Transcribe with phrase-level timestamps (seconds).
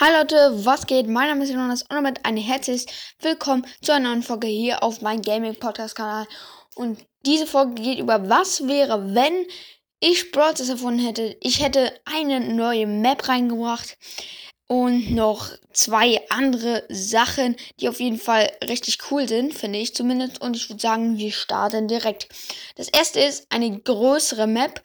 [0.00, 1.08] Hallo Leute, was geht?
[1.08, 2.86] Mein Name ist Jonas und damit ein herzliches
[3.20, 6.24] Willkommen zu einer neuen Folge hier auf meinem Gaming Podcast Kanal.
[6.76, 9.44] Und diese Folge geht über was wäre, wenn
[9.98, 11.36] ich Brawl erfunden hätte.
[11.40, 13.98] Ich hätte eine neue Map reingebracht
[14.68, 20.40] und noch zwei andere Sachen, die auf jeden Fall richtig cool sind, finde ich zumindest.
[20.40, 22.28] Und ich würde sagen, wir starten direkt.
[22.76, 24.80] Das erste ist eine größere Map.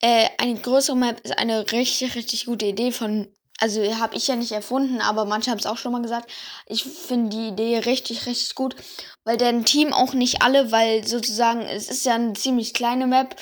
[0.00, 3.28] Äh, eine größere Map ist eine richtig, richtig gute Idee von
[3.58, 6.30] also habe ich ja nicht erfunden, aber manche haben es auch schon mal gesagt.
[6.66, 8.76] Ich finde die Idee richtig, richtig gut,
[9.24, 13.36] weil deren Team auch nicht alle, weil sozusagen es ist ja eine ziemlich kleine Map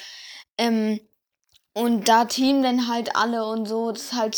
[0.58, 1.00] ähm,
[1.74, 4.34] und da Team dann halt alle und so, das ist halt,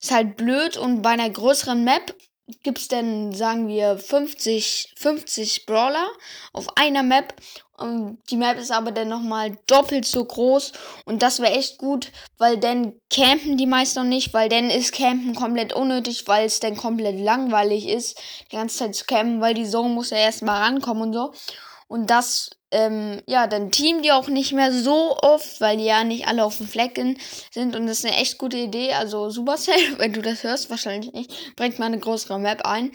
[0.00, 2.14] ist halt blöd und bei einer größeren Map
[2.62, 6.08] gibt es dann, sagen wir, 50, 50 Brawler
[6.52, 7.34] auf einer Map.
[7.76, 10.72] Und die Map ist aber dann nochmal doppelt so groß.
[11.06, 14.92] Und das wäre echt gut, weil dann campen die meisten noch nicht, weil dann ist
[14.92, 19.54] Campen komplett unnötig, weil es dann komplett langweilig ist, die ganze Zeit zu campen, weil
[19.54, 21.32] die Zone muss ja erstmal rankommen und so.
[21.94, 26.02] Und das ähm, ja, dann teamen die auch nicht mehr so oft, weil die ja
[26.02, 27.16] nicht alle auf dem Flecken
[27.52, 27.76] sind.
[27.76, 28.94] Und das ist eine echt gute Idee.
[28.94, 32.90] Also Supercell, wenn du das hörst, wahrscheinlich nicht, bringt mal eine größere Map ein.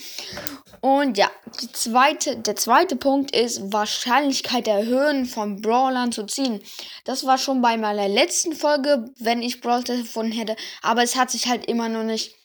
[0.82, 1.32] Und ja,
[1.72, 6.60] zweite, der zweite Punkt ist Wahrscheinlichkeit erhöhen, von Brawlern zu ziehen.
[7.06, 10.58] Das war schon bei meiner letzten Folge, wenn ich Brawl gefunden hätte.
[10.82, 12.36] Aber es hat sich halt immer noch nicht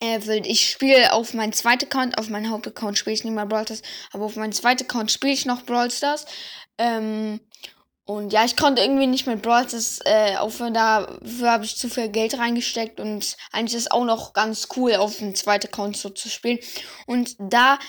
[0.00, 0.46] erfüllt.
[0.46, 3.82] Ich spiele auf meinen zweiten Account, auf meinen Hauptaccount spiele ich nicht mehr Brawl Stars,
[4.12, 6.26] aber auf meinen zweiten Account spiele ich noch Brawl Stars.
[6.78, 7.40] Ähm,
[8.08, 10.74] und ja, ich konnte irgendwie nicht mit Brawl Stars äh, aufhören.
[10.74, 13.00] Dafür habe ich zu viel Geld reingesteckt.
[13.00, 16.60] Und eigentlich ist es auch noch ganz cool, auf dem zweiten Account so zu spielen.
[17.06, 17.80] Und da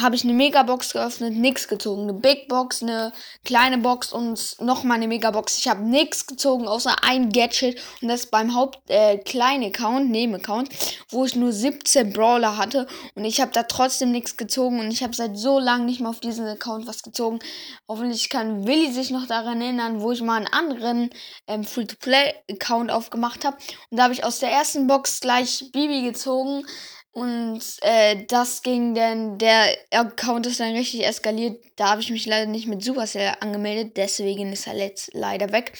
[0.00, 2.02] habe ich eine Megabox geöffnet, nichts gezogen.
[2.02, 3.12] Eine Big Box, eine
[3.44, 5.58] kleine Box und nochmal eine Megabox.
[5.58, 7.80] Ich habe nichts gezogen, außer ein Gadget.
[8.00, 10.68] Und das beim Haupt äh, kleinen Account, Neben-Account,
[11.08, 12.86] wo ich nur 17 Brawler hatte.
[13.16, 14.78] Und ich habe da trotzdem nichts gezogen.
[14.78, 17.40] Und ich habe seit so lange nicht mehr auf diesen Account was gezogen.
[17.88, 21.10] Hoffentlich kann Willi sich noch daran daran erinnern, wo ich mal einen anderen
[21.46, 23.56] ähm, Free-to-Play-Account aufgemacht habe.
[23.90, 26.64] Und da habe ich aus der ersten Box gleich Bibi gezogen.
[27.12, 31.64] Und äh, das ging dann, der Account ist dann richtig eskaliert.
[31.76, 33.96] Da habe ich mich leider nicht mit Supercell angemeldet.
[33.96, 35.72] Deswegen ist er jetzt leider weg.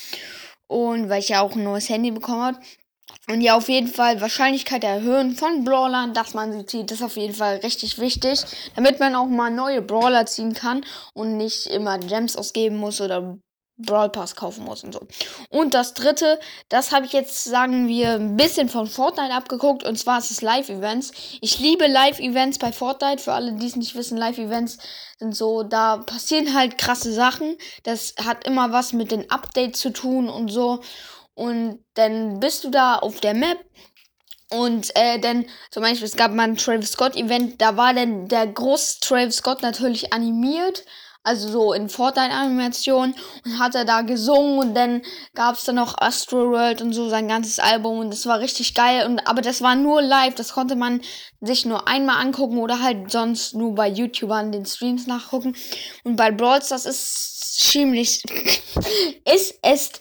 [0.67, 2.61] Und weil ich ja auch ein neues Handy bekommen habe.
[3.31, 7.17] Und ja, auf jeden Fall Wahrscheinlichkeit erhöhen von Brawlern, dass man sie zieht, ist auf
[7.17, 8.41] jeden Fall richtig wichtig,
[8.75, 13.39] damit man auch mal neue Brawler ziehen kann und nicht immer Gems ausgeben muss oder
[13.79, 15.01] Brawl Pass kaufen muss und so.
[15.51, 19.85] Und das dritte, das habe ich jetzt, sagen wir, ein bisschen von Fortnite abgeguckt.
[19.85, 21.13] Und zwar ist es Live-Events.
[21.41, 23.23] Ich liebe Live-Events bei Fortnite.
[23.23, 24.79] Für alle, die es nicht wissen, Live-Events
[25.19, 27.57] sind so, da passieren halt krasse Sachen.
[27.85, 30.81] Das hat immer was mit den Updates zu tun und so.
[31.35, 33.59] Und dann bist du da auf der Map
[34.51, 38.29] und äh, dann zum Beispiel, es gab mal ein Travis Scott Event, da war dann
[38.29, 40.85] der große Travis Scott natürlich animiert
[41.23, 43.15] also so in Fortnite-Animation
[43.45, 45.03] und hat er da gesungen und dann
[45.35, 48.75] gab es dann noch Astro World und so sein ganzes Album und das war richtig
[48.75, 51.03] geil und aber das war nur live, das konnte man
[51.41, 55.55] sich nur einmal angucken oder halt sonst nur bei YouTubern den Streams nachgucken
[56.05, 58.23] und bei Brawls das ist ziemlich
[59.25, 59.93] ist es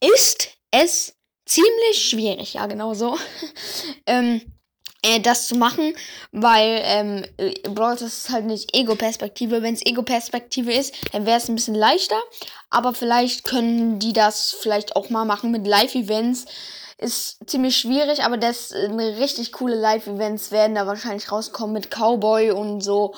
[0.00, 1.14] ist es
[1.50, 3.18] ziemlich schwierig, ja genau so.
[4.06, 4.40] ähm,
[5.02, 5.94] äh, das zu machen,
[6.32, 7.24] weil ähm,
[7.74, 9.62] Brawl das ist halt nicht Ego-Perspektive.
[9.62, 12.20] Wenn es Ego-Perspektive ist, dann wäre es ein bisschen leichter.
[12.68, 16.46] Aber vielleicht können die das vielleicht auch mal machen mit Live-Events.
[16.98, 22.50] Ist ziemlich schwierig, aber das äh, richtig coole Live-Events werden da wahrscheinlich rauskommen mit Cowboy
[22.50, 23.14] und so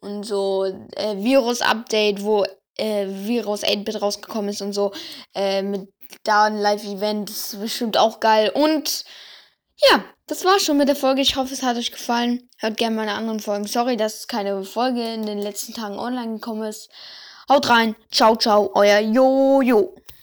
[0.00, 2.44] und so äh, Virus-Update, wo
[2.76, 4.92] äh, Virus 8-Bit rausgekommen ist und so.
[5.34, 5.88] Äh, mit
[6.22, 8.52] da ein Live-Event ist bestimmt auch geil.
[8.54, 9.04] Und
[9.76, 11.20] ja, das war's schon mit der Folge.
[11.20, 12.48] Ich hoffe, es hat euch gefallen.
[12.58, 13.66] Hört gerne meine anderen Folgen.
[13.66, 16.90] Sorry, dass keine Folge in den letzten Tagen online gekommen ist.
[17.48, 17.94] Haut rein.
[18.10, 18.70] Ciao, ciao.
[18.74, 19.94] Euer Jojo.